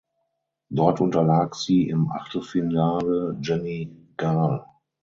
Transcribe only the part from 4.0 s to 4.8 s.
Gal.